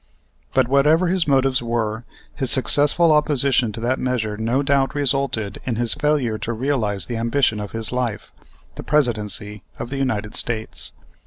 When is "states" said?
10.33-10.91